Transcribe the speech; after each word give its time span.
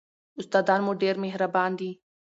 استادان 0.39 0.79
مو 0.85 0.91
ډېر 1.01 1.15
مهربان 1.23 1.71
دي. 1.79 1.91